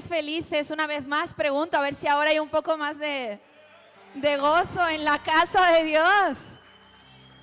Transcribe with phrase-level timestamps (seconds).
[0.00, 0.70] ¿Cuántos estáis felices?
[0.70, 3.38] Una vez más pregunto, a ver si ahora hay un poco más de,
[4.14, 6.54] de gozo en la casa de Dios.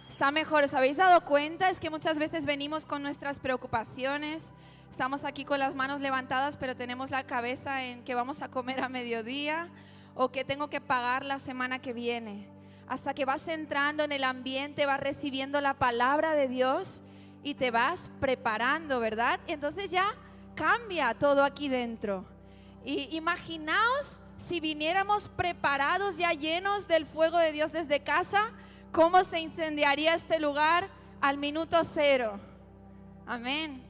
[0.10, 1.70] Está mejor, ¿os habéis dado cuenta?
[1.70, 4.54] Es que muchas veces venimos con nuestras preocupaciones,
[4.90, 8.80] estamos aquí con las manos levantadas, pero tenemos la cabeza en que vamos a comer
[8.80, 9.70] a mediodía
[10.16, 12.48] o que tengo que pagar la semana que viene.
[12.88, 17.04] Hasta que vas entrando en el ambiente, vas recibiendo la palabra de Dios
[17.44, 19.40] y te vas preparando, ¿verdad?
[19.46, 20.16] Entonces ya
[20.56, 22.37] cambia todo aquí dentro.
[22.88, 28.54] Y imaginaos si viniéramos preparados ya llenos del fuego de Dios desde casa,
[28.94, 30.88] cómo se incendiaría este lugar
[31.20, 32.40] al minuto cero.
[33.26, 33.84] Amén.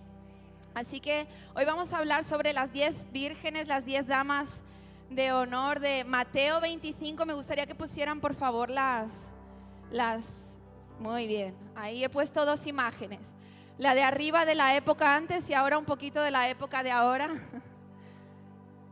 [0.74, 4.64] Así que hoy vamos a hablar sobre las diez vírgenes, las diez damas
[5.12, 7.24] de honor de Mateo 25.
[7.28, 9.32] Me gustaría que pusieran por favor las,
[9.92, 10.58] las,
[11.00, 13.36] muy bien, ahí he puesto dos imágenes.
[13.78, 16.90] La de arriba de la época antes y ahora un poquito de la época de
[16.90, 17.30] ahora.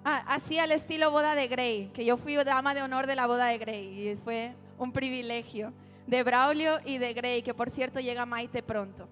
[0.07, 3.25] Ah, así al estilo boda de Grey, que yo fui dama de honor de la
[3.25, 5.73] boda de Grey y fue un privilegio.
[6.05, 9.09] De Braulio y de Grey, que por cierto llega Maite pronto.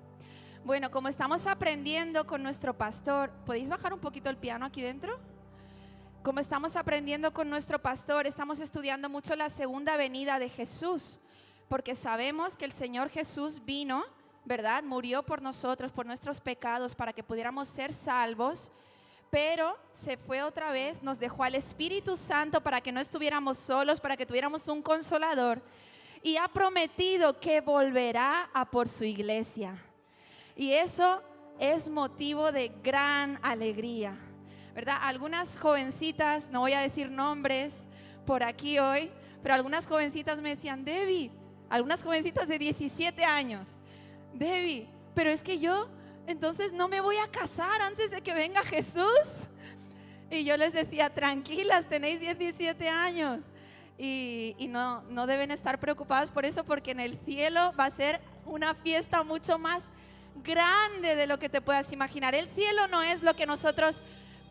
[0.64, 5.20] Bueno, como estamos aprendiendo con nuestro pastor, ¿podéis bajar un poquito el piano aquí dentro?
[6.22, 11.20] Como estamos aprendiendo con nuestro pastor, estamos estudiando mucho la segunda venida de Jesús,
[11.70, 14.04] porque sabemos que el Señor Jesús vino,
[14.46, 14.84] ¿verdad?
[14.84, 18.72] Murió por nosotros, por nuestros pecados, para que pudiéramos ser salvos
[19.34, 24.00] pero se fue otra vez, nos dejó al Espíritu Santo para que no estuviéramos solos,
[24.00, 25.60] para que tuviéramos un consolador.
[26.22, 29.76] Y ha prometido que volverá a por su iglesia.
[30.56, 31.24] Y eso
[31.58, 34.16] es motivo de gran alegría.
[34.76, 34.98] ¿Verdad?
[35.02, 37.88] Algunas jovencitas, no voy a decir nombres
[38.28, 39.10] por aquí hoy,
[39.42, 41.32] pero algunas jovencitas me decían, Debbie,
[41.72, 43.78] algunas jovencitas de 17 años,
[44.32, 45.90] Debbie, pero es que yo
[46.28, 49.48] entonces no me voy a casar antes de que venga Jesús.
[50.32, 53.42] Y yo les decía, tranquilas, tenéis 17 años.
[53.98, 58.20] Y, no, no deben estar preocupadas por eso, porque en el cielo va a ser
[58.46, 59.92] una fiesta mucho más
[60.44, 62.34] grande de lo que te puedas imaginar.
[62.34, 64.02] El cielo no es lo que nosotros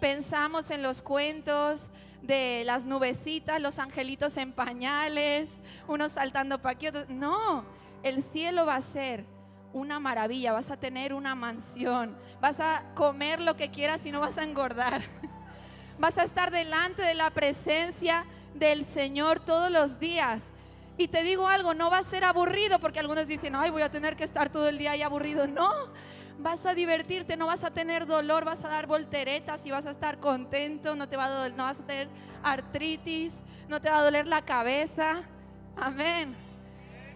[0.00, 1.90] pensamos en los cuentos
[2.22, 7.64] de las nubecitas, los angelitos en pañales, unos saltando pa' aquí, No,
[8.02, 9.24] el cielo va a ser
[9.72, 14.20] una maravilla, vas a tener una mansión, vas a comer lo que quieras y no
[14.20, 15.02] vas a engordar.
[15.98, 18.24] Vas a estar delante de la presencia
[18.54, 20.50] del Señor todos los días.
[20.98, 23.90] Y te digo algo, no va a ser aburrido porque algunos dicen, ay, voy a
[23.90, 25.46] tener que estar todo el día ahí aburrido.
[25.46, 25.70] No,
[26.38, 29.90] vas a divertirte, no vas a tener dolor, vas a dar volteretas y vas a
[29.90, 32.08] estar contento, no, te va a no vas a tener
[32.42, 35.22] artritis, no te va a doler la cabeza.
[35.76, 36.34] Amén.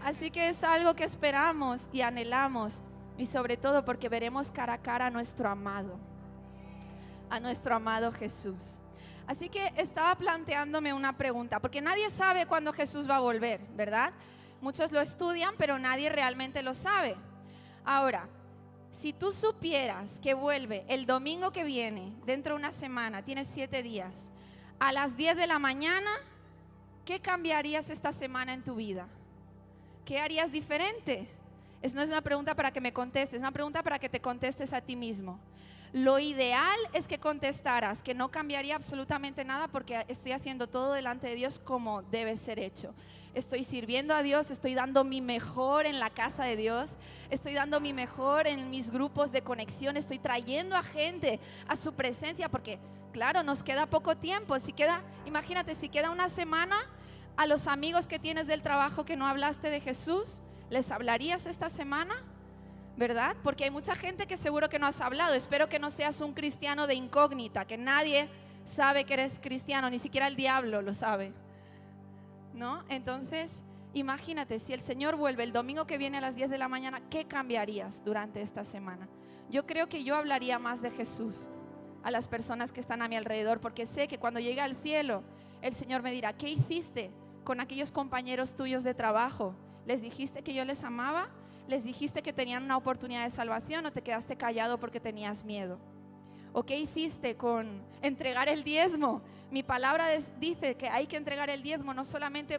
[0.07, 2.81] Así que es algo que esperamos y anhelamos
[3.19, 5.99] y sobre todo porque veremos cara a cara a nuestro amado,
[7.29, 8.79] a nuestro amado Jesús.
[9.27, 14.13] Así que estaba planteándome una pregunta, porque nadie sabe cuándo Jesús va a volver, ¿verdad?
[14.61, 17.17] Muchos lo estudian, pero nadie realmente lo sabe.
[17.85, 18.29] Ahora,
[18.93, 23.83] si tú supieras que vuelve el domingo que viene, dentro de una semana, tienes siete
[23.83, 24.31] días,
[24.79, 26.11] a las 10 de la mañana,
[27.05, 29.09] ¿qué cambiarías esta semana en tu vida?
[30.07, 31.29] ¿Qué harías diferente?
[31.83, 34.21] Es no es una pregunta para que me contestes, es una pregunta para que te
[34.21, 35.39] contestes a ti mismo.
[35.93, 41.27] Lo ideal es que contestaras que no cambiaría absolutamente nada porque estoy haciendo todo delante
[41.27, 42.95] de Dios como debe ser hecho.
[43.35, 46.97] Estoy sirviendo a Dios, estoy dando mi mejor en la casa de Dios,
[47.29, 51.39] estoy dando mi mejor en mis grupos de conexión, estoy trayendo a gente
[51.69, 52.79] a su presencia porque
[53.13, 56.77] claro, nos queda poco tiempo, si queda, imagínate, si queda una semana,
[57.37, 60.41] a los amigos que tienes del trabajo que no hablaste de Jesús?
[60.71, 62.15] ¿Les hablarías esta semana?
[62.97, 63.37] ¿Verdad?
[63.43, 65.35] Porque hay mucha gente que seguro que no has hablado.
[65.35, 68.29] Espero que no seas un cristiano de incógnita, que nadie
[68.65, 71.33] sabe que eres cristiano, ni siquiera el diablo lo sabe.
[72.55, 72.85] ¿No?
[72.89, 73.63] Entonces,
[73.93, 77.03] imagínate, si el Señor vuelve el domingo que viene a las 10 de la mañana,
[77.11, 79.09] ¿qué cambiarías durante esta semana?
[79.51, 81.49] Yo creo que yo hablaría más de Jesús
[82.03, 85.23] a las personas que están a mi alrededor, porque sé que cuando llegue al cielo,
[85.61, 87.11] el Señor me dirá, ¿qué hiciste?
[87.47, 89.55] Con aquellos compañeros tuyos de trabajo?
[89.87, 91.29] ¿Les dijiste que yo les amaba?
[91.69, 95.79] ¿Les dijiste que tenían una oportunidad de salvación o te quedaste callado porque tenías miedo?
[96.53, 99.23] ¿O qué hiciste con entregar el diezmo?
[99.53, 100.09] Mi palabra
[100.41, 102.59] dice que hay que entregar el diezmo no solamente,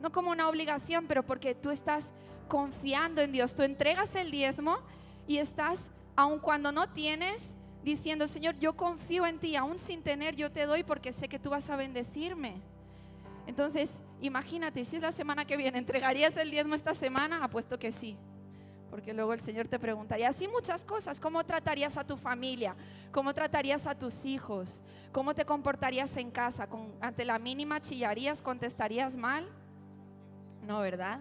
[0.00, 2.14] no como una obligación, pero porque tú estás
[2.48, 3.54] confiando en Dios.
[3.54, 4.78] Tú entregas el diezmo
[5.26, 7.54] y estás, aun cuando no tienes,
[7.84, 11.38] diciendo, Señor, yo confío en ti, aún sin tener, yo te doy porque sé que
[11.38, 12.71] tú vas a bendecirme.
[13.46, 17.42] Entonces, imagínate, si es la semana que viene, ¿entregarías el diezmo esta semana?
[17.44, 18.16] Apuesto que sí.
[18.90, 22.76] porque luego el Señor te preguntaría así muchas cosas, ¿cómo tratarías a tu familia?
[23.10, 24.82] ¿Cómo tratarías a tus hijos?
[25.12, 26.66] ¿Cómo te comportarías en casa?
[26.66, 29.48] ¿Con, ante la mínima chillarías, contestarías mal?
[30.66, 31.20] No, ¿verdad?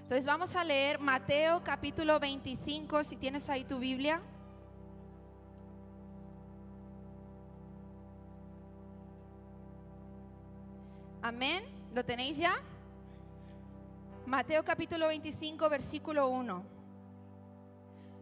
[0.00, 4.22] Entonces vamos a leer Mateo capítulo 25, si tienes ahí tu Biblia.
[11.22, 11.62] Amén.
[11.94, 12.60] ¿Lo tenéis ya?
[14.26, 16.64] Mateo capítulo 25, versículo 1.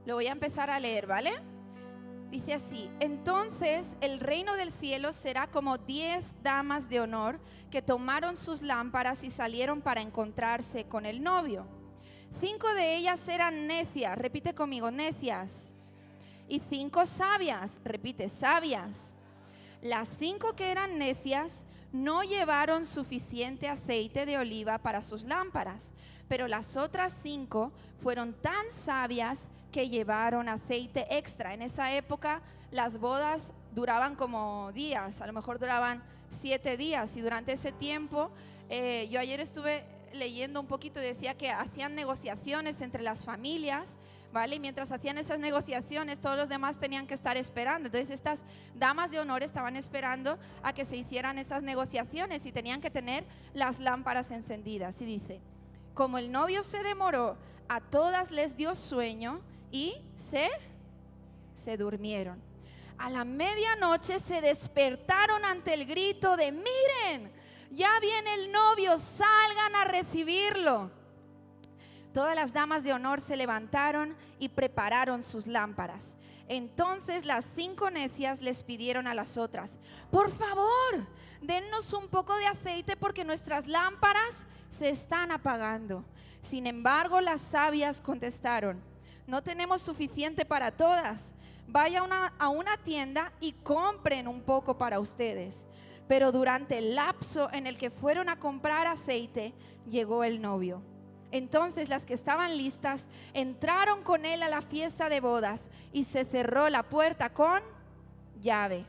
[0.04, 1.32] Lo voy a empezar a leer, ¿vale?
[2.30, 8.36] Dice así, entonces el reino del cielo será como diez damas de honor que tomaron
[8.36, 11.66] sus lámparas y salieron para encontrarse con el novio.
[12.38, 15.74] Cinco de ellas eran necias, repite conmigo, necias.
[16.48, 19.14] Y cinco sabias, repite, sabias.
[19.82, 25.92] Las cinco que eran necias no llevaron suficiente aceite de oliva para sus lámparas,
[26.28, 27.72] pero las otras cinco
[28.02, 31.54] fueron tan sabias que llevaron aceite extra.
[31.54, 37.20] En esa época las bodas duraban como días, a lo mejor duraban siete días y
[37.20, 38.30] durante ese tiempo,
[38.68, 43.96] eh, yo ayer estuve leyendo un poquito decía que hacían negociaciones entre las familias,
[44.32, 44.56] ¿vale?
[44.56, 47.86] Y mientras hacían esas negociaciones, todos los demás tenían que estar esperando.
[47.86, 48.44] Entonces estas
[48.74, 53.24] damas de honor estaban esperando a que se hicieran esas negociaciones y tenían que tener
[53.54, 55.00] las lámparas encendidas.
[55.00, 55.40] Y dice,
[55.94, 57.36] como el novio se demoró,
[57.68, 59.40] a todas les dio sueño
[59.70, 60.48] y se,
[61.54, 62.42] se durmieron.
[62.98, 67.32] A la medianoche se despertaron ante el grito de, miren,
[67.70, 70.90] ya viene el novio, salgan a recibirlo.
[72.12, 76.16] Todas las damas de honor se levantaron y prepararon sus lámparas.
[76.48, 79.78] Entonces las cinco necias les pidieron a las otras,
[80.10, 81.06] por favor,
[81.40, 86.04] dennos un poco de aceite porque nuestras lámparas se están apagando.
[86.40, 88.82] Sin embargo, las sabias contestaron,
[89.26, 91.34] no tenemos suficiente para todas.
[91.68, 92.02] Vaya
[92.40, 95.66] a una tienda y compren un poco para ustedes.
[96.08, 99.54] Pero durante el lapso en el que fueron a comprar aceite,
[99.88, 100.82] llegó el novio.
[101.32, 106.24] Entonces las que estaban listas entraron con él a la fiesta de bodas y se
[106.24, 107.62] cerró la puerta con
[108.42, 108.84] llave.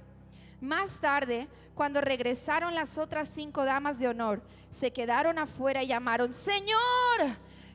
[0.60, 6.34] Más tarde, cuando regresaron las otras cinco damas de honor, se quedaron afuera y llamaron,
[6.34, 6.78] Señor,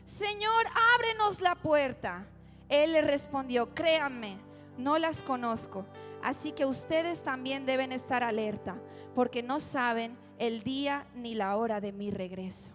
[0.04, 2.24] Señor, ábrenos la puerta.
[2.68, 4.36] Él le respondió, créanme,
[4.78, 5.84] no las conozco,
[6.22, 8.76] así que ustedes también deben estar alerta,
[9.14, 12.72] porque no saben el día ni la hora de mi regreso.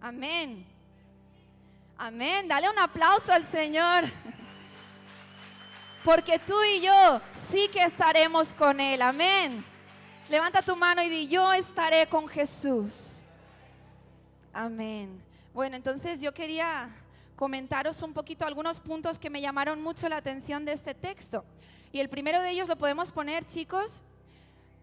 [0.00, 0.73] Amén.
[2.06, 2.46] Amén.
[2.46, 4.04] Dale un aplauso al Señor.
[6.04, 9.00] Porque tú y yo sí que estaremos con Él.
[9.00, 9.64] Amén.
[10.28, 13.22] Levanta tu mano y di, yo estaré con Jesús.
[14.52, 15.18] Amén.
[15.54, 16.94] Bueno, entonces yo quería
[17.36, 21.42] comentaros un poquito algunos puntos que me llamaron mucho la atención de este texto.
[21.90, 24.02] Y el primero de ellos lo podemos poner, chicos.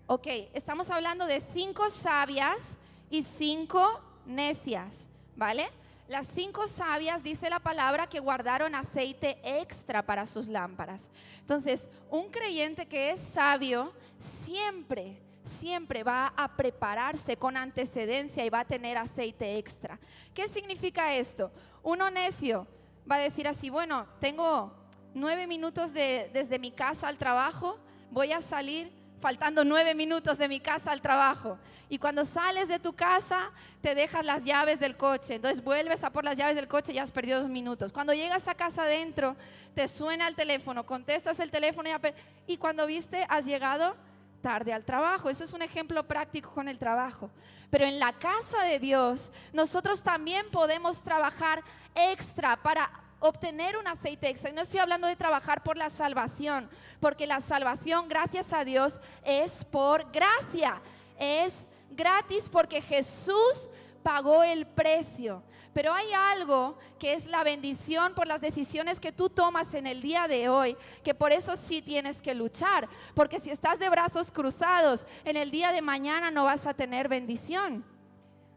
[0.07, 0.25] Ok,
[0.55, 2.79] estamos hablando de cinco sabias
[3.11, 5.69] y cinco necias, ¿vale?
[6.07, 11.09] Las cinco sabias, dice la palabra, que guardaron aceite extra para sus lámparas.
[11.39, 18.59] Entonces, un creyente que es sabio siempre, siempre va a prepararse con antecedencia y va
[18.61, 19.99] a tener aceite extra.
[20.33, 21.51] ¿Qué significa esto?
[21.81, 22.67] Uno necio
[23.09, 24.73] va a decir así, bueno, tengo
[25.13, 27.79] nueve minutos desde mi casa al trabajo,
[28.11, 31.57] voy a salir faltando nueve minutos de mi casa al trabajo.
[31.89, 33.51] Y cuando sales de tu casa,
[33.81, 35.35] te dejas las llaves del coche.
[35.35, 37.93] Entonces vuelves a por las llaves del coche y ya has perdido dos minutos.
[37.93, 39.35] Cuando llegas a casa adentro,
[39.75, 43.95] te suena el teléfono, contestas el teléfono y, y cuando viste, has llegado
[44.41, 45.29] tarde al trabajo.
[45.29, 47.29] Eso es un ejemplo práctico con el trabajo.
[47.69, 51.63] Pero en la casa de Dios, nosotros también podemos trabajar
[51.95, 52.89] extra para
[53.21, 54.49] obtener un aceite extra.
[54.49, 58.99] Y no estoy hablando de trabajar por la salvación, porque la salvación, gracias a Dios,
[59.23, 60.81] es por gracia.
[61.17, 63.69] Es gratis porque Jesús
[64.03, 65.43] pagó el precio.
[65.73, 70.01] Pero hay algo que es la bendición por las decisiones que tú tomas en el
[70.01, 74.31] día de hoy, que por eso sí tienes que luchar, porque si estás de brazos
[74.31, 77.85] cruzados, en el día de mañana no vas a tener bendición.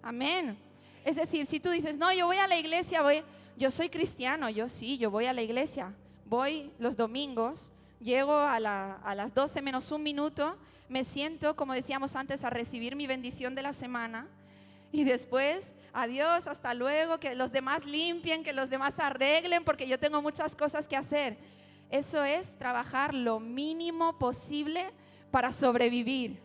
[0.02, 0.59] Amén.
[1.04, 3.23] Es decir, si tú dices, no, yo voy a la iglesia, voy,
[3.56, 5.94] yo soy cristiano, yo sí, yo voy a la iglesia,
[6.26, 7.70] voy los domingos,
[8.00, 10.56] llego a, las 12 menos un minuto,
[10.88, 14.26] me siento, como decíamos antes, a recibir mi bendición de la semana
[14.92, 19.99] y después, adiós, hasta luego, que los demás limpien, que los demás arreglen, porque yo
[19.99, 21.37] tengo muchas cosas que hacer.
[21.90, 24.92] Eso es trabajar lo mínimo posible
[25.30, 26.40] para sobrevivir.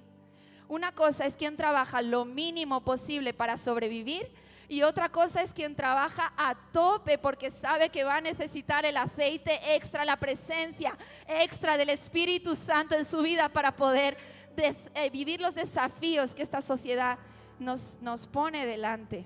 [0.68, 4.32] Una cosa es quien trabaja lo mínimo posible para sobrevivir
[4.70, 8.98] y otra cosa es quien trabaja a tope porque sabe que va a necesitar el
[8.98, 10.96] aceite extra, la presencia
[11.28, 14.16] extra del Espíritu Santo en su vida para poder
[14.56, 17.18] eh, vivir los desafíos que esta sociedad
[17.58, 19.26] nos, nos pone delante.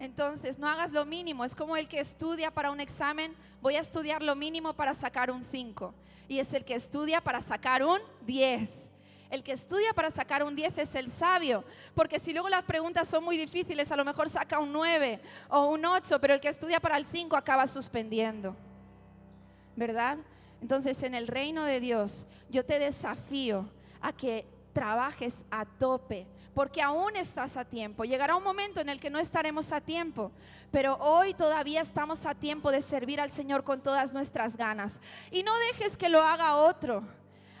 [0.00, 1.44] Entonces, no hagas lo mínimo.
[1.44, 3.34] Es como el que estudia para un examen.
[3.60, 5.94] Voy a estudiar lo mínimo para sacar un 5.
[6.26, 8.77] Y es el que estudia para sacar un 10.
[9.30, 11.62] El que estudia para sacar un 10 es el sabio,
[11.94, 15.20] porque si luego las preguntas son muy difíciles, a lo mejor saca un 9
[15.50, 18.56] o un 8, pero el que estudia para el 5 acaba suspendiendo.
[19.76, 20.16] ¿Verdad?
[20.62, 23.68] Entonces, en el reino de Dios, yo te desafío
[24.00, 28.04] a que trabajes a tope, porque aún estás a tiempo.
[28.04, 30.32] Llegará un momento en el que no estaremos a tiempo,
[30.72, 35.02] pero hoy todavía estamos a tiempo de servir al Señor con todas nuestras ganas.
[35.30, 37.04] Y no dejes que lo haga otro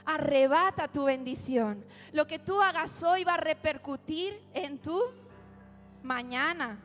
[0.08, 1.84] arrebata tu bendición.
[2.12, 4.98] Lo que tú hagas hoy va a repercutir en tu
[6.02, 6.80] mañana.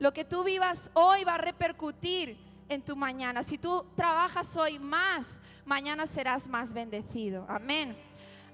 [0.00, 2.36] Lo que tú vivas hoy va a repercutir
[2.68, 3.44] en tu mañana.
[3.44, 7.46] Si tú trabajas hoy más, mañana serás más bendecido.
[7.48, 7.96] Amén.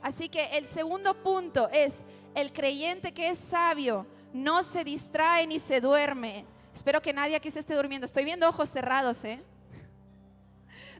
[0.02, 2.04] Así que el segundo punto es,
[2.35, 6.45] el creyente que es sabio no se distrae ni se duerme.
[6.75, 8.04] Espero que nadie aquí se esté durmiendo.
[8.04, 9.42] Estoy viendo ojos cerrados, ¿eh?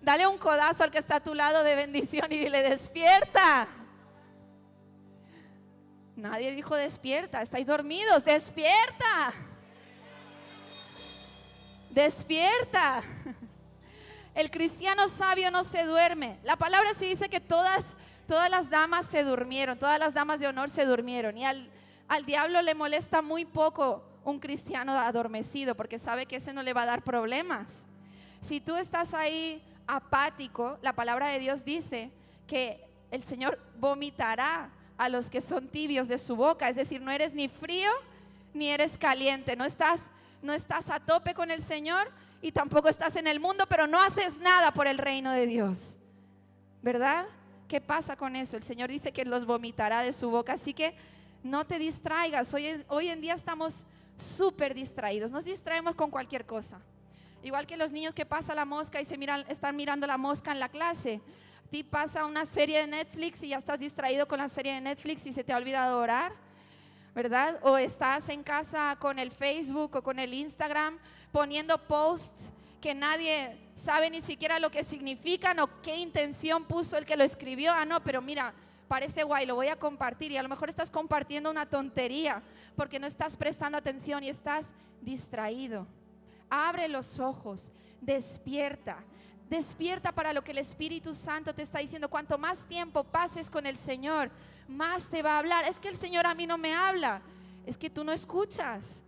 [0.03, 3.69] Dale un codazo al que está a tu lado de bendición y dile, despierta.
[6.17, 9.33] Nadie dijo despierta, estáis dormidos, despierta.
[11.91, 13.03] Despierta.
[14.35, 16.39] El cristiano sabio no se duerme.
[16.43, 20.49] La palabra sí dice que todas, todas las damas se durmieron, todas las damas de
[20.49, 21.39] honor se durmieron.
[21.39, 21.71] Y al,
[22.09, 26.73] al diablo le molesta muy poco un cristiano adormecido porque sabe que ese no le
[26.73, 27.87] va a dar problemas.
[28.41, 32.11] Si tú estás ahí apático, la palabra de Dios dice
[32.47, 37.11] que el Señor vomitará a los que son tibios de su boca, es decir, no
[37.11, 37.91] eres ni frío
[38.55, 40.11] ni eres caliente, no estás
[40.43, 42.11] no estás a tope con el Señor
[42.43, 45.97] y tampoco estás en el mundo, pero no haces nada por el reino de Dios.
[46.83, 47.27] ¿Verdad?
[47.69, 48.57] ¿Qué pasa con eso?
[48.57, 50.95] El Señor dice que los vomitará de su boca, así que
[51.45, 52.53] no te distraigas.
[52.53, 53.87] Hoy, hoy en día estamos
[54.17, 56.81] súper distraídos, nos distraemos con cualquier cosa.
[57.43, 59.19] Igual que los niños que pasa la mosca y se
[59.49, 61.21] están mirando la mosca en la clase.
[61.67, 64.81] A ti pasa una serie de Netflix y ya estás distraído con la serie de
[64.81, 66.33] Netflix y se te ha olvidado orar,
[67.15, 67.59] ¿verdad?
[67.63, 70.99] O estás en casa con el Facebook o con el Instagram
[71.33, 77.05] poniendo posts que nadie sabe ni siquiera lo que significan o qué intención puso el
[77.05, 77.73] que lo escribió.
[77.73, 78.53] Ah, no, pero mira,
[78.87, 82.43] parece guay, lo voy a compartir y a lo mejor estás compartiendo una tontería
[82.77, 85.87] porque no estás prestando atención y estás distraído.
[86.55, 89.03] Abre los ojos, despierta.
[89.49, 92.11] Despierta para lo que el Espíritu Santo te está diciendo.
[92.11, 94.31] Cuanto más tiempo pases con el Señor,
[94.69, 95.65] más te va a hablar.
[95.65, 97.23] Es que el Señor a mí no me habla.
[97.65, 99.03] Es que tú no escuchas.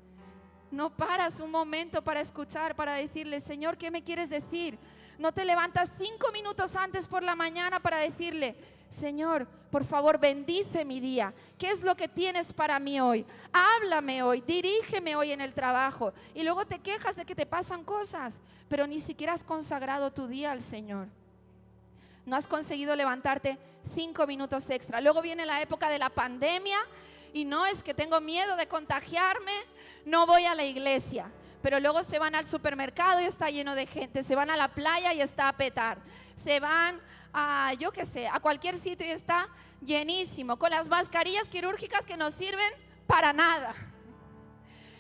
[0.71, 4.79] No paras un momento para escuchar, para decirle, Señor, ¿qué me quieres decir?
[5.19, 8.57] No te levantas cinco minutos antes por la mañana para decirle,
[8.95, 11.35] Señor, por favor, bendice mi día.
[11.59, 13.27] ¿Qué es lo que tienes para mí hoy?
[13.53, 16.13] Háblame hoy, dirígeme hoy en el trabajo.
[16.33, 20.29] Y luego te quejas de que te pasan cosas, pero ni siquiera has consagrado tu
[20.29, 21.09] día al Señor.
[22.25, 23.59] No has conseguido levantarte
[23.97, 25.01] cinco minutos extra.
[25.01, 26.79] Luego viene la época de la pandemia
[27.33, 29.55] y no es que tengo miedo de contagiarme,
[30.07, 31.33] no voy a la iglesia.
[31.63, 34.23] Pero luego se van al supermercado y está lleno de gente.
[34.23, 35.99] Se van a la playa y está a petar.
[36.37, 37.01] Se van
[37.35, 39.49] a, yo qué sé, a cualquier sitio y está
[39.83, 42.73] llenísimo, con las mascarillas quirúrgicas que no sirven
[43.07, 43.75] para nada.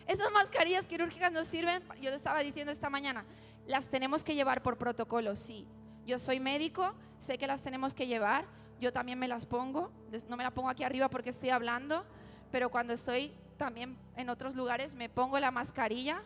[0.06, 3.24] Esas mascarillas quirúrgicas nos sirven, yo te estaba diciendo esta mañana,
[3.66, 5.66] las tenemos que llevar por protocolo, sí.
[6.06, 8.44] Yo soy médico, sé que las tenemos que llevar,
[8.80, 9.90] yo también me las pongo,
[10.28, 12.04] no me la pongo aquí arriba porque estoy hablando,
[12.50, 16.20] pero cuando estoy también en otros lugares me pongo la mascarilla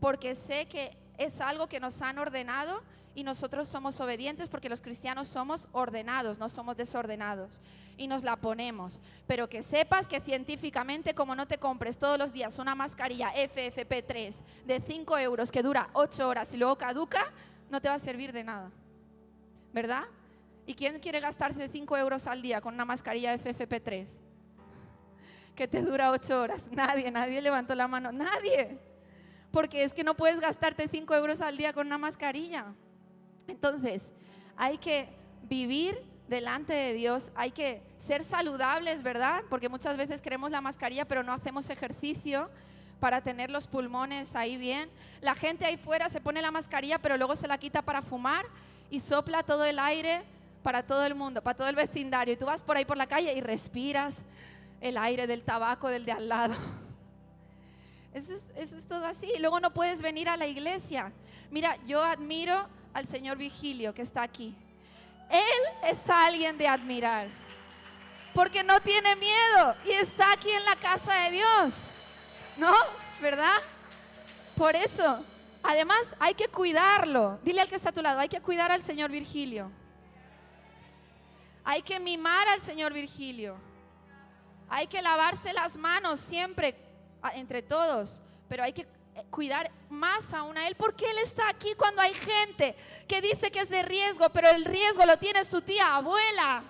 [0.00, 2.82] porque sé que es algo que nos han ordenado
[3.14, 7.60] y nosotros somos obedientes porque los cristianos somos ordenados, no somos desordenados.
[7.96, 8.98] Y nos la ponemos.
[9.26, 14.34] Pero que sepas que científicamente, como no te compres todos los días una mascarilla FFP3
[14.66, 17.32] de 5 euros que dura 8 horas y luego caduca,
[17.70, 18.70] no te va a servir de nada.
[19.72, 20.04] ¿Verdad?
[20.66, 24.08] ¿Y quién quiere gastarse 5 euros al día con una mascarilla FFP3?
[25.54, 26.64] Que te dura 8 horas.
[26.72, 28.10] Nadie, nadie levantó la mano.
[28.10, 28.78] Nadie.
[29.52, 32.74] Porque es que no puedes gastarte 5 euros al día con una mascarilla.
[33.46, 34.12] Entonces,
[34.56, 35.08] hay que
[35.48, 39.42] vivir delante de Dios, hay que ser saludables, ¿verdad?
[39.50, 42.48] Porque muchas veces queremos la mascarilla, pero no hacemos ejercicio
[43.00, 44.88] para tener los pulmones ahí bien.
[45.20, 48.46] La gente ahí fuera se pone la mascarilla, pero luego se la quita para fumar
[48.90, 50.22] y sopla todo el aire
[50.62, 52.34] para todo el mundo, para todo el vecindario.
[52.34, 54.24] Y tú vas por ahí por la calle y respiras
[54.80, 56.54] el aire del tabaco del de al lado.
[58.14, 59.30] Eso es, todo así.
[59.36, 61.12] Y luego no puedes venir a la iglesia.
[61.50, 64.54] Mira, yo admiro al señor Vigilio que está aquí.
[65.28, 67.28] Él es alguien de admirar.
[68.32, 71.90] Porque no tiene miedo y está aquí en la casa de Dios.
[72.56, 72.72] ¿No?
[73.20, 73.60] ¿Verdad?
[74.56, 75.24] Por eso,
[75.62, 77.38] además hay que cuidarlo.
[77.42, 79.70] Dile al que está a tu lado, hay que cuidar al señor Virgilio.
[81.64, 83.56] Hay que mimar al señor Virgilio.
[84.68, 86.76] Hay que lavarse las manos siempre
[87.34, 88.86] entre todos, pero hay que
[89.30, 92.74] cuidar más aún a él porque él está aquí cuando hay gente
[93.06, 96.62] que dice que es de riesgo, pero el riesgo lo tiene su tía abuela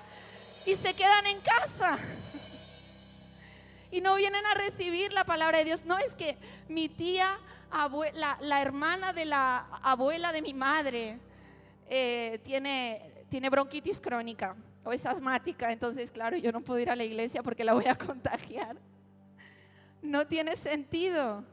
[0.67, 1.99] y se quedan en casa
[3.91, 5.85] y no vienen a recibir la palabra de Dios.
[5.85, 6.37] No es que
[6.69, 7.39] mi tía,
[7.71, 11.19] abuela, la hermana de la abuela de mi madre,
[11.89, 16.97] eh, tiene, tiene bronquitis crónica o es asmática, entonces claro, yo no puedo ir a
[16.97, 18.77] la iglesia porque la voy a contagiar.
[20.03, 21.45] No tiene sentido,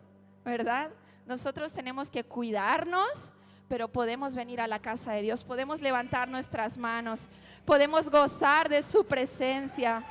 [0.44, 0.90] ¿verdad?
[1.26, 3.32] Nosotros tenemos que cuidarnos,
[3.68, 7.28] pero podemos venir a la casa de Dios, podemos levantar nuestras manos,
[7.66, 10.04] podemos gozar de su presencia.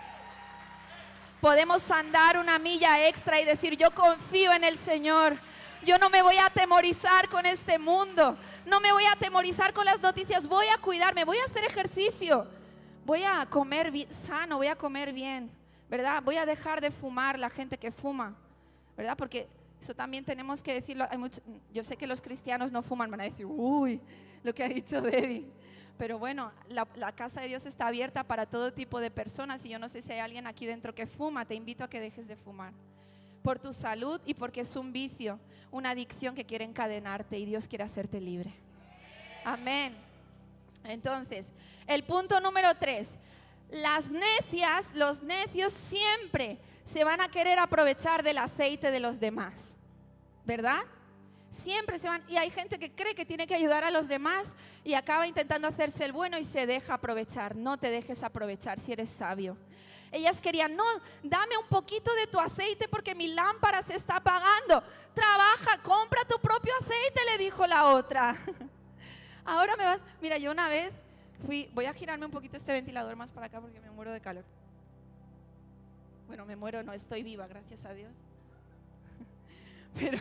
[1.41, 5.39] Podemos andar una milla extra y decir, yo confío en el Señor.
[5.83, 8.37] Yo no me voy a atemorizar con este mundo.
[8.67, 10.47] No me voy a atemorizar con las noticias.
[10.47, 12.47] Voy a cuidarme, voy a hacer ejercicio.
[13.07, 15.51] Voy a comer sano, voy a comer bien.
[15.91, 16.23] ¿verdad?
[16.23, 18.33] Voy a dejar de fumar la gente que fuma,
[18.97, 19.17] ¿verdad?
[19.17, 19.49] Porque
[19.81, 21.09] eso también tenemos que decirlo.
[21.73, 24.01] yo sé que los cristianos no fuman, van a decir, uy,
[24.43, 25.47] lo que ha dicho Debbie.
[25.97, 29.71] Pero bueno, la, la, casa de Dios está abierta para todo tipo de personas y
[29.71, 32.27] yo no sé si hay alguien aquí dentro que fuma, te invito a que dejes
[32.27, 32.73] de fumar.
[33.43, 35.39] Por tu salud y porque es un vicio,
[35.71, 38.53] una adicción que quiere encadenarte y Dios quiere hacerte libre.
[39.45, 39.95] Amén.
[40.85, 41.53] Entonces,
[41.87, 43.19] el punto número tres,
[43.71, 49.77] las necias, los necios siempre se van a querer aprovechar del aceite de los demás,
[50.45, 50.81] ¿verdad?
[51.51, 54.55] Siempre se van, y hay gente que cree que tiene que ayudar a los demás
[54.85, 57.57] y acaba intentando hacerse el bueno y se deja aprovechar.
[57.57, 59.57] No te dejes aprovechar si eres sabio.
[60.13, 60.85] Ellas querían, no,
[61.23, 64.83] dame un poquito de tu aceite porque mi lámpara se está apagando.
[65.15, 68.37] Trabaja, compra tu propio aceite, le dijo la otra.
[69.45, 70.93] Ahora me vas, mira, yo una vez
[71.73, 74.45] voy a girarme un poquito este ventilador más para acá porque me muero de calor.
[76.27, 78.13] Bueno, me muero, no estoy viva, gracias a Dios.
[79.99, 80.19] Pero,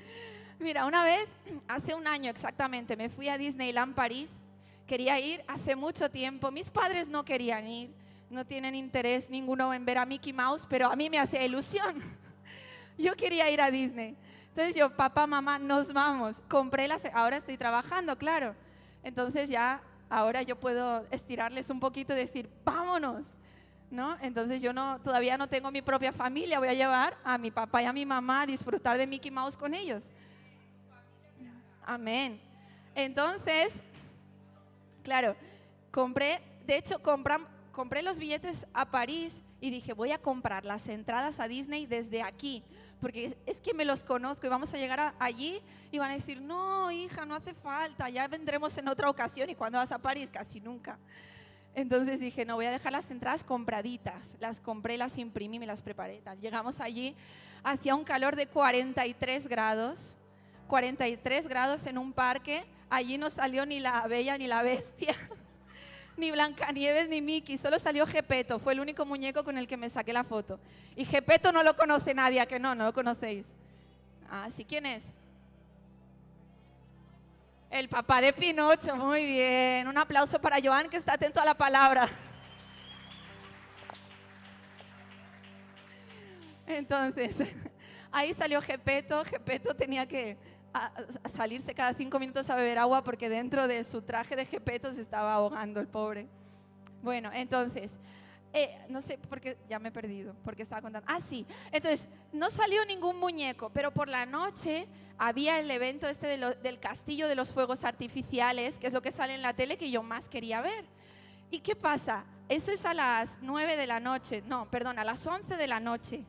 [0.58, 1.28] mira, una vez,
[1.68, 4.42] hace un año exactamente, me fui a Disneyland París.
[4.86, 6.50] Quería ir hace mucho tiempo.
[6.50, 7.94] Mis padres no querían ir,
[8.28, 12.02] no tienen interés ninguno en ver a Mickey Mouse, pero a mí me hacía ilusión.
[12.98, 14.16] Yo quería ir a Disney.
[14.48, 16.40] Entonces yo, papá, mamá, nos vamos.
[16.48, 18.54] Compré las, ahora estoy trabajando, claro.
[19.02, 23.36] Entonces ya ahora yo puedo estirarles un poquito y decir, vámonos.
[23.90, 24.16] ¿No?
[24.22, 27.80] Entonces yo no, todavía no tengo mi propia familia, voy a llevar a mi papá
[27.80, 30.10] y a mi mamá a disfrutar de Mickey Mouse con ellos.
[31.84, 32.40] Amén.
[32.96, 33.84] Entonces,
[35.04, 35.36] claro,
[35.92, 37.00] compré, de hecho
[37.70, 42.22] compré los billetes a París y dije, voy a comprar las entradas a Disney desde
[42.22, 42.62] aquí,
[43.00, 46.42] porque es que me los conozco y vamos a llegar allí y van a decir,
[46.42, 50.30] no, hija, no hace falta, ya vendremos en otra ocasión y cuando vas a París,
[50.30, 50.98] casi nunca.
[51.74, 54.36] Entonces dije, no, voy a dejar las entradas compraditas.
[54.38, 56.20] Las compré, las imprimí, me las preparé.
[56.42, 57.16] Llegamos allí,
[57.62, 60.18] hacía un calor de 43 grados,
[60.68, 62.66] 43 grados en un parque.
[62.90, 65.16] Allí no salió ni la bella ni la bestia.
[66.16, 69.88] Ni Blancanieves ni Mickey, solo salió Gepeto, fue el único muñeco con el que me
[69.88, 70.58] saqué la foto.
[70.96, 72.74] Y Gepeto no lo conoce nadie, ¿a que no?
[72.74, 73.46] No lo conocéis.
[74.30, 75.06] Ah, ¿sí quién es?
[77.70, 79.88] El papá de Pinocho, muy bien.
[79.88, 82.08] Un aplauso para Joan que está atento a la palabra.
[86.66, 87.36] Entonces,
[88.12, 89.24] ahí salió Gepeto.
[89.24, 90.36] Gepeto tenía que
[90.74, 90.92] a,
[91.28, 95.00] salirse cada cinco minutos a beber agua porque dentro de su traje de jepeto se
[95.00, 96.26] estaba ahogando el pobre.
[97.02, 97.98] Bueno, entonces,
[98.52, 101.08] eh, no sé por qué, ya me he perdido, porque estaba contando.
[101.10, 106.26] Ah, sí, entonces, no salió ningún muñeco, pero por la noche había el evento este
[106.26, 109.90] del castillo de los fuegos artificiales, que es lo que sale en la tele que
[109.90, 110.84] yo más quería ver.
[111.50, 112.24] ¿Y qué pasa?
[112.48, 115.78] Eso es a las nueve de la noche, no, perdón, a las once de la
[115.78, 116.24] noche.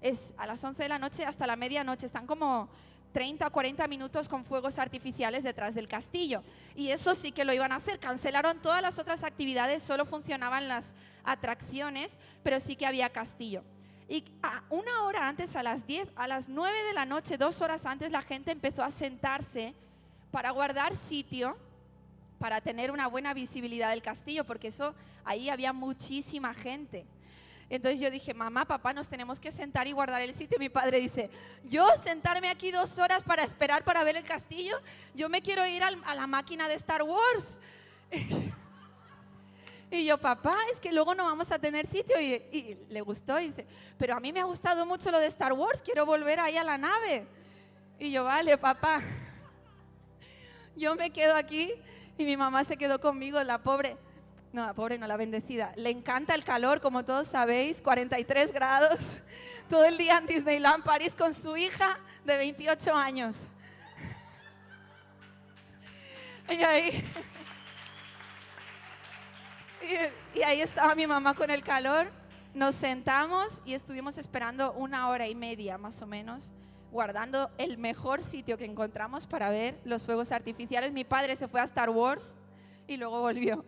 [0.00, 2.68] Es a las once de la noche hasta la medianoche, están como
[3.12, 6.42] 30 o 40 minutos con fuegos artificiales detrás del castillo.
[6.74, 7.98] Y eso sí que lo iban a hacer.
[7.98, 10.94] Cancelaron todas las otras actividades, solo funcionaban las
[11.24, 13.62] atracciones, pero sí que había castillo.
[14.08, 17.60] Y a una hora antes, a las 10, a las 9 de la noche, dos
[17.60, 19.74] horas antes, la gente empezó a sentarse
[20.30, 21.56] para guardar sitio
[22.38, 24.94] para tener una buena visibilidad del castillo, porque eso
[25.24, 27.04] ahí había muchísima gente.
[27.70, 30.56] Entonces yo dije, mamá, papá, nos tenemos que sentar y guardar el sitio.
[30.56, 31.30] Y mi padre dice,
[31.64, 34.80] yo sentarme aquí dos horas para esperar para ver el castillo,
[35.14, 37.58] yo me quiero ir a la máquina de Star Wars.
[39.90, 42.20] Y yo, papá, es que luego no vamos a tener sitio.
[42.20, 45.26] Y, y le gustó y dice, pero a mí me ha gustado mucho lo de
[45.28, 47.26] Star Wars, quiero volver ahí a la nave.
[47.98, 49.00] Y yo, vale, papá.
[50.76, 51.72] Yo me quedo aquí
[52.16, 53.96] y mi mamá se quedó conmigo, la pobre.
[54.52, 55.72] No, la pobre no, la bendecida.
[55.76, 59.18] Le encanta el calor, como todos sabéis, 43 grados.
[59.68, 63.46] Todo el día en Disneyland París con su hija de 28 años.
[66.50, 67.04] Y ahí,
[70.34, 72.10] y, ahí estaba mi mamá con el calor.
[72.54, 76.50] Nos sentamos y estuvimos esperando una hora y media más o menos,
[76.90, 80.90] guardando el mejor sitio que encontramos para ver los fuegos artificiales.
[80.90, 82.34] Mi padre se fue a Star Wars
[82.86, 83.62] y luego volvió.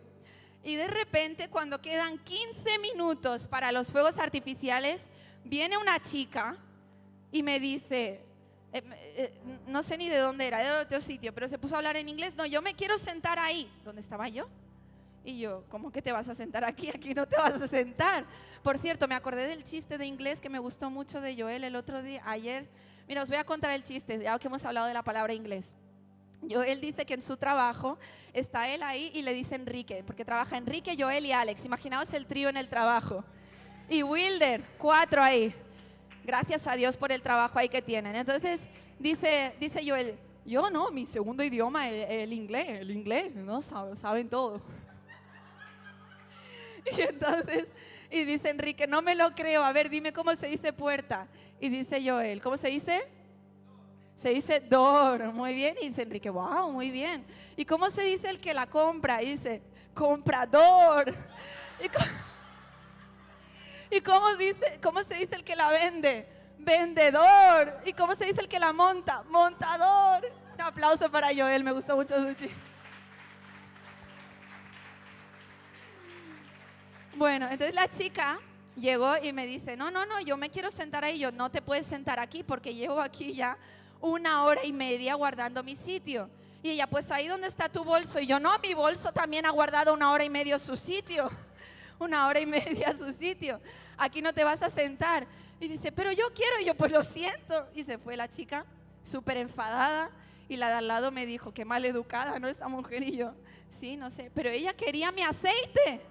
[0.63, 5.07] Y de repente, cuando quedan 15 minutos para los fuegos artificiales,
[5.43, 6.57] viene una chica
[7.31, 8.21] y me dice,
[8.73, 8.83] eh,
[9.15, 9.33] eh,
[9.67, 12.09] no sé ni de dónde era, de otro sitio, pero se puso a hablar en
[12.09, 12.35] inglés.
[12.35, 13.71] No, yo me quiero sentar ahí.
[13.83, 14.47] ¿Dónde estaba yo?
[15.23, 16.89] Y yo, ¿cómo que te vas a sentar aquí?
[16.89, 18.25] Aquí no te vas a sentar.
[18.63, 21.75] Por cierto, me acordé del chiste de inglés que me gustó mucho de Joel el
[21.75, 22.67] otro día, ayer.
[23.07, 25.73] Mira, os voy a contar el chiste, ya que hemos hablado de la palabra inglés.
[26.49, 27.97] Joel dice que en su trabajo
[28.33, 31.65] está él ahí y le dice Enrique, porque trabaja Enrique, Joel y Alex.
[31.65, 33.23] Imaginaos el trío en el trabajo.
[33.89, 35.53] Y Wilder, cuatro ahí.
[36.23, 38.15] Gracias a Dios por el trabajo ahí que tienen.
[38.15, 43.61] Entonces dice, dice Joel, yo no, mi segundo idioma el, el inglés, el inglés, no
[43.61, 44.61] saben, saben todo.
[46.97, 47.71] Y entonces,
[48.09, 51.27] y dice Enrique, no me lo creo, a ver, dime cómo se dice puerta.
[51.59, 53.07] Y dice Joel, ¿cómo se dice?
[54.21, 55.75] Se dice door, muy bien.
[55.81, 57.25] Y dice Enrique, wow, muy bien.
[57.57, 59.23] ¿Y cómo se dice el que la compra?
[59.23, 59.63] Y dice,
[59.95, 61.11] comprador.
[61.83, 62.05] ¿Y cómo,
[63.89, 66.27] y cómo dice, cómo se dice el que la vende?
[66.59, 67.79] Vendedor.
[67.83, 69.23] ¿Y cómo se dice el que la monta?
[69.23, 70.31] Montador.
[70.53, 72.55] Un aplauso para Joel, me gustó mucho su chiste.
[77.15, 78.39] Bueno, entonces la chica
[78.75, 81.17] llegó y me dice, no, no, no, yo me quiero sentar ahí.
[81.17, 83.57] Yo, no te puedes sentar aquí porque llevo aquí ya
[84.01, 86.29] una hora y media guardando mi sitio.
[86.63, 88.19] Y ella, pues ahí donde está tu bolso.
[88.19, 91.29] Y yo, no, mi bolso también ha guardado una hora y media su sitio.
[91.99, 93.61] Una hora y media su sitio.
[93.95, 95.27] Aquí no te vas a sentar.
[95.59, 96.59] Y dice, pero yo quiero.
[96.59, 97.67] Y yo, pues lo siento.
[97.75, 98.65] Y se fue la chica,
[99.03, 100.09] súper enfadada.
[100.49, 102.47] Y la de al lado me dijo, qué mal educada, ¿no?
[102.47, 103.03] Esta mujer.
[103.03, 103.33] Y yo,
[103.69, 104.31] sí, no sé.
[104.33, 106.01] Pero ella quería mi aceite.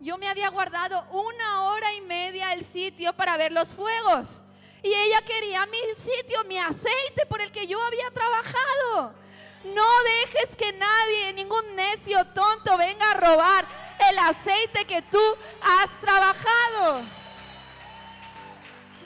[0.00, 4.42] Yo me había guardado una hora y media el sitio para ver los fuegos.
[4.82, 9.14] Y ella quería mi sitio, mi aceite por el que yo había trabajado.
[9.64, 13.64] No dejes que nadie, ningún necio tonto venga a robar
[14.10, 15.22] el aceite que tú
[15.60, 17.02] has trabajado.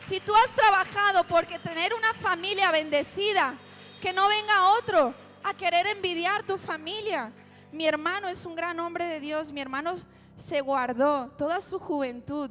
[0.06, 3.54] Si tú has trabajado porque tener una familia bendecida,
[4.00, 5.12] que no venga otro
[5.42, 7.32] a querer envidiar tu familia.
[7.72, 9.94] Mi hermano es un gran hombre de Dios, mi hermano
[10.36, 12.50] se guardó toda su juventud,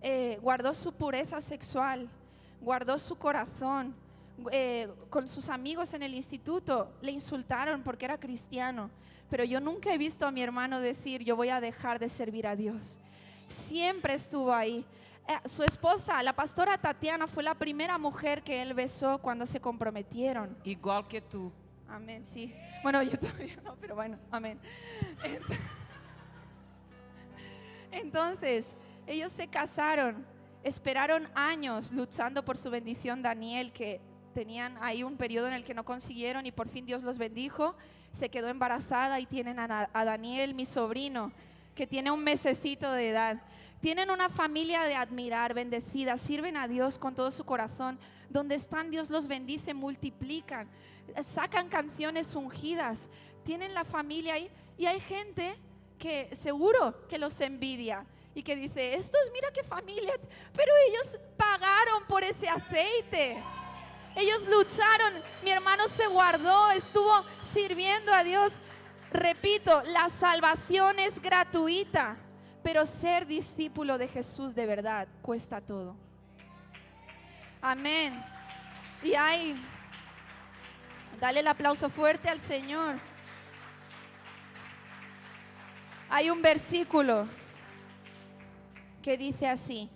[0.00, 2.08] eh, guardó su pureza sexual,
[2.64, 3.94] guardó su corazón.
[4.50, 8.90] eh, con sus amigos en el instituto le insultaron porque era cristiano,
[9.30, 12.48] pero yo nunca he visto a mi hermano decir yo voy a dejar de servir
[12.48, 12.98] a Dios.
[13.46, 14.84] Siempre estuvo ahí.
[15.28, 19.60] Eh, su esposa, la pastora Tatiana, fue la primera mujer que él besó cuando se
[19.60, 20.56] comprometieron.
[20.64, 21.52] Igual que tú.
[21.88, 22.52] Amén, sí.
[22.82, 24.58] Bueno, yo todavía no, pero bueno, amén.
[25.22, 25.42] Ent-
[27.92, 28.74] Entonces,
[29.06, 30.26] ellos se casaron,
[30.64, 34.00] esperaron años luchando por su bendición, Daniel, que
[34.32, 37.76] tenían ahí un periodo en el que no consiguieron y por fin Dios los bendijo,
[38.12, 41.32] se quedó embarazada y tienen a, a Daniel, mi sobrino,
[41.74, 43.42] que tiene un mesecito de edad.
[43.80, 47.98] Tienen una familia de admirar, bendecida, sirven a Dios con todo su corazón.
[48.30, 50.66] Donde están, Dios los bendice, multiplican,
[51.22, 53.10] sacan canciones ungidas,
[53.44, 54.50] tienen la familia ahí.
[54.78, 55.54] Y hay gente
[55.98, 60.14] que seguro que los envidia y que dice, estos mira qué familia,
[60.54, 63.40] pero ellos pagaron por ese aceite.
[64.16, 68.60] Ellos lucharon, mi hermano se guardó, estuvo sirviendo a Dios.
[69.12, 72.16] Repito, la salvación es gratuita,
[72.62, 75.96] pero ser discípulo de Jesús de verdad cuesta todo.
[77.60, 78.22] Amén.
[79.02, 79.56] Y hay,
[81.20, 82.96] dale el aplauso fuerte al Señor.
[86.08, 87.28] Hay un versículo
[89.04, 89.90] que dice así,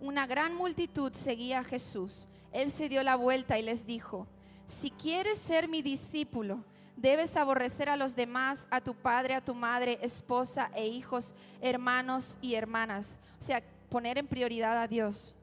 [0.00, 2.28] una gran multitud seguía a Jesús.
[2.52, 4.28] Él se dio la vuelta y les dijo,
[4.66, 6.64] si quieres ser mi discípulo,
[6.96, 12.38] Debes aborrecer a los demás, a tu padre, a tu madre, esposa e hijos, hermanos
[12.40, 13.18] y hermanas.
[13.38, 15.34] O sea, poner en prioridad a Dios.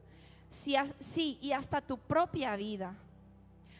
[0.48, 2.96] sí, y hasta tu propia vida.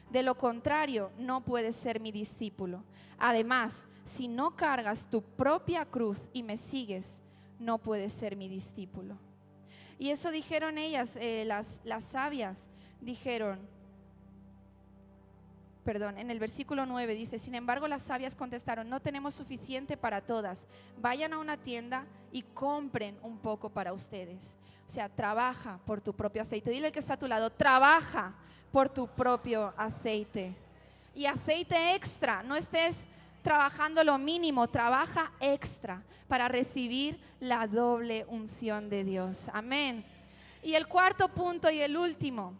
[0.08, 2.84] De lo contrario, no puedes ser mi discípulo.
[3.18, 7.23] Además, si no cargas tu propia cruz y me sigues,
[7.58, 9.16] no puedes ser mi discípulo.
[9.98, 12.68] Y eso dijeron ellas, eh, las, las sabias,
[13.00, 13.60] dijeron,
[15.84, 20.22] perdón, en el versículo 9 dice, sin embargo las sabias contestaron, no tenemos suficiente para
[20.22, 20.66] todas,
[21.00, 24.56] vayan a una tienda y compren un poco para ustedes.
[24.86, 26.70] O sea, trabaja por tu propio aceite.
[26.70, 28.34] Dile al que está a tu lado, trabaja
[28.72, 30.54] por tu propio aceite.
[31.14, 33.06] Y aceite extra, no estés
[33.44, 39.50] trabajando lo mínimo, trabaja extra para recibir la doble unción de Dios.
[39.52, 40.02] Amén.
[40.62, 42.54] Y el cuarto punto y el último,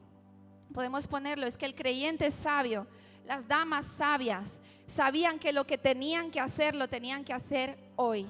[0.75, 2.87] podemos ponerlo, es que el creyente sabio,
[3.25, 8.27] las damas sabias, sabían que lo que tenían que hacer lo tenían que hacer hoy,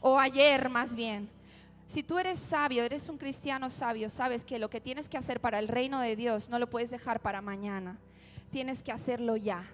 [0.00, 1.30] o ayer más bien.
[1.86, 5.40] Si tú eres sabio, eres un cristiano sabio, sabes que lo que tienes que hacer
[5.40, 8.00] para el reino de Dios no lo puedes dejar para mañana.
[8.50, 9.64] Tienes que hacerlo ya.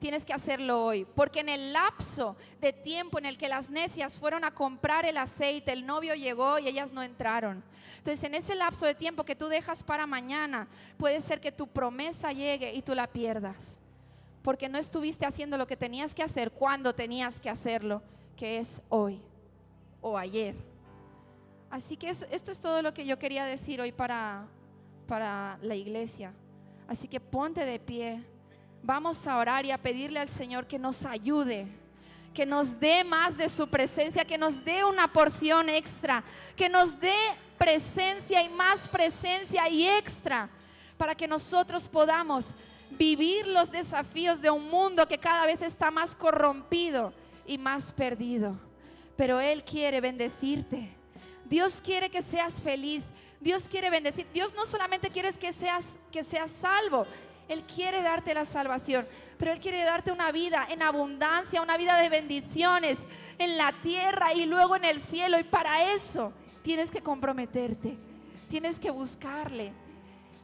[0.00, 1.06] Tienes que hacerlo hoy.
[1.14, 5.18] Porque en el lapso de tiempo en el que las necias fueron a comprar el
[5.18, 7.62] aceite, el novio llegó y ellas no entraron.
[7.98, 11.68] Entonces en ese lapso de tiempo que tú dejas para mañana, puede ser que tu
[11.68, 13.78] promesa llegue y tú la pierdas.
[14.42, 18.02] Porque no estuviste haciendo lo que tenías que hacer cuando tenías que hacerlo,
[18.36, 19.20] que es hoy
[20.00, 20.54] o ayer.
[21.70, 24.48] Así que esto es todo lo que yo quería decir hoy para,
[25.06, 26.32] para la iglesia.
[26.88, 28.24] Así que ponte de pie.
[28.82, 31.66] Vamos a orar y a pedirle al Señor que nos ayude,
[32.32, 36.24] que nos dé más de su presencia, que nos dé una porción extra,
[36.56, 37.16] que nos dé
[37.58, 40.48] presencia y más presencia y extra
[40.96, 42.54] para que nosotros podamos
[42.90, 47.12] vivir los desafíos de un mundo que cada vez está más corrompido
[47.46, 48.58] y más perdido.
[49.16, 50.88] Pero Él quiere bendecirte.
[51.44, 53.02] Dios quiere que seas feliz.
[53.40, 54.26] Dios quiere bendecir.
[54.32, 57.06] Dios no solamente quiere que seas, que seas salvo.
[57.50, 59.04] Él quiere darte la salvación.
[59.36, 63.00] Pero Él quiere darte una vida en abundancia, una vida de bendiciones
[63.38, 65.38] en la tierra y luego en el cielo.
[65.38, 66.32] Y para eso
[66.62, 67.98] tienes que comprometerte.
[68.48, 69.72] Tienes que buscarle.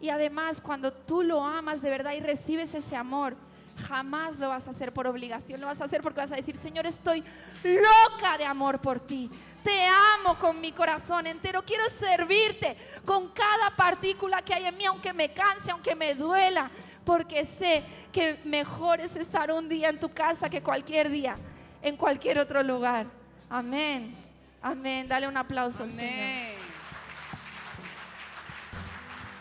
[0.00, 3.36] Y además, cuando tú lo amas de verdad y recibes ese amor,
[3.76, 6.56] jamás lo vas a hacer por obligación, lo vas a hacer porque vas a decir,
[6.56, 7.22] Señor, estoy
[7.62, 9.30] loca de amor por ti.
[9.62, 11.64] Te amo con mi corazón entero.
[11.64, 16.70] Quiero servirte con cada partícula que hay en mí, aunque me canse, aunque me duela,
[17.04, 21.36] porque sé que mejor es estar un día en tu casa que cualquier día
[21.82, 23.06] en cualquier otro lugar.
[23.48, 24.14] Amén.
[24.60, 25.06] Amén.
[25.06, 26.56] Dale un aplauso al Señor.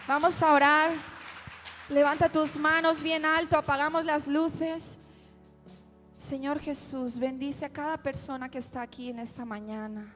[0.08, 1.15] Vamos a orar.
[1.88, 4.98] Levanta tus manos bien alto, apagamos las luces.
[6.18, 10.12] Señor Jesús, bendice a cada persona que está aquí en esta mañana.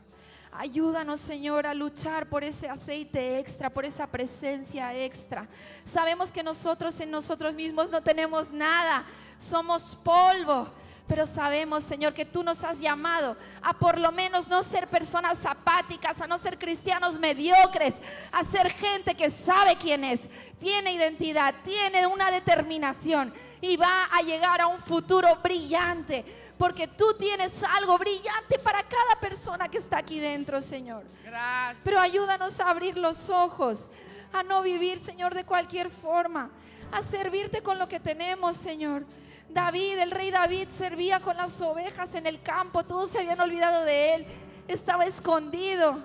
[0.51, 5.47] Ayúdanos, Señor, a luchar por ese aceite extra, por esa presencia extra.
[5.84, 9.05] Sabemos que nosotros en nosotros mismos no tenemos nada,
[9.38, 10.69] somos polvo
[11.10, 15.43] pero sabemos, Señor, que tú nos has llamado a por lo menos no ser personas
[15.43, 17.95] apáticas, a no ser cristianos mediocres,
[18.32, 24.22] a ser gente que sabe quién es, tiene identidad, tiene una determinación y va a
[24.22, 26.24] llegar a un futuro brillante.
[26.60, 31.06] Porque tú tienes algo brillante para cada persona que está aquí dentro, Señor.
[31.24, 31.82] Gracias.
[31.86, 33.89] Pero ayúdanos a abrir los ojos,
[34.32, 36.52] a no vivir, Señor, de cualquier forma,
[36.91, 39.06] a servirte con lo que tenemos, Señor
[39.50, 43.84] David, el rey David, servía con las ovejas en el campo, todos se habían olvidado
[43.84, 44.26] de él,
[44.68, 46.00] estaba escondido,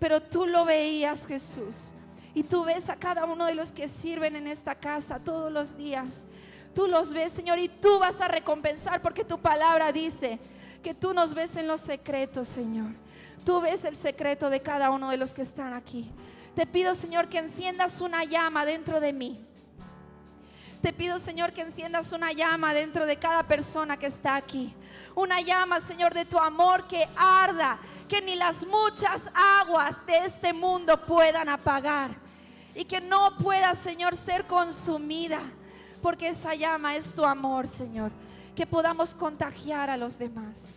[0.00, 1.92] pero tú lo veías, Jesús.
[2.34, 5.76] Y tú ves a cada uno de los que sirven en esta casa todos los
[5.76, 6.26] días.
[6.74, 10.38] Tú los ves, Señor, y tú vas a recompensar porque tu palabra dice
[10.82, 12.92] que tú nos ves en los secretos, Señor.
[13.44, 16.10] Tú ves el secreto de cada uno de los que están aquí.
[16.54, 19.47] Te pido, Señor, que enciendas una llama dentro de mí
[20.80, 24.72] te pido, Señor, que enciendas una llama dentro de cada persona que está aquí.
[25.14, 30.52] Una llama, Señor, de tu amor que arda, que ni las muchas aguas de este
[30.52, 32.10] mundo puedan apagar.
[32.74, 35.40] Y que no pueda, Señor, ser consumida.
[36.00, 38.12] Porque esa llama es tu amor, Señor.
[38.54, 40.74] Que podamos contagiar a los demás.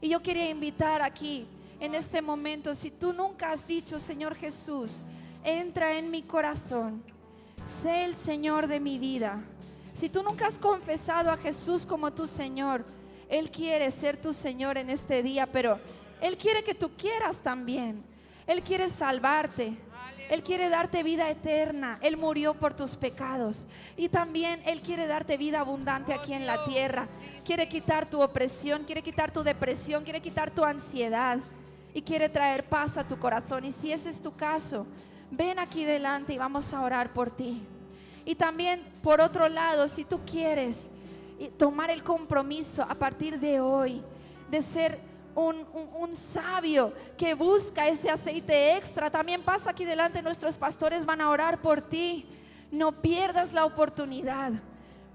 [0.00, 1.46] Y yo quería invitar aquí,
[1.78, 5.02] en este momento, si tú nunca has dicho, Señor Jesús,
[5.44, 7.13] entra en mi corazón
[7.64, 9.42] sé el Señor de mi vida.
[9.94, 12.84] Si tú nunca has confesado a Jesús como tu Señor,
[13.28, 15.78] Él quiere ser tu Señor en este día, pero
[16.20, 18.02] Él quiere que tú quieras también.
[18.46, 19.76] Él quiere salvarte.
[20.30, 21.98] Él quiere darte vida eterna.
[22.00, 23.66] Él murió por tus pecados.
[23.96, 27.06] Y también Él quiere darte vida abundante aquí en la tierra.
[27.44, 31.38] Quiere quitar tu opresión, quiere quitar tu depresión, quiere quitar tu ansiedad.
[31.92, 33.64] Y quiere traer paz a tu corazón.
[33.64, 34.86] Y si ese es tu caso,
[35.30, 37.62] ven aquí delante y vamos a orar por ti.
[38.24, 40.90] Y también, por otro lado, si tú quieres
[41.58, 44.00] tomar el compromiso a partir de hoy
[44.50, 44.98] de ser
[45.34, 49.10] un, un- un sabio que busca ese aceite extra.
[49.10, 52.24] También pasa aquí delante, nuestros pastores van a orar por ti.
[52.70, 54.52] No pierdas la oportunidad,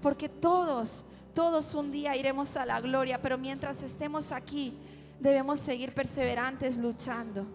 [0.02, 4.74] porque todos, todos un día iremos a la gloria, pero mientras estemos aquí,
[5.20, 7.46] debemos seguir perseverantes luchando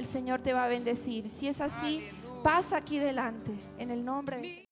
[0.00, 1.28] el Señor te va a bendecir.
[1.28, 2.42] Si es así, Aleluya.
[2.42, 4.66] pasa aquí delante en el nombre de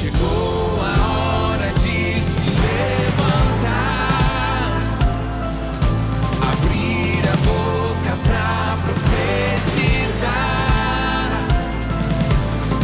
[0.00, 3.70] Llegó ahora de se levantar,
[6.52, 10.22] abrir a boca para profetizar.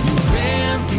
[0.07, 0.95] Y vento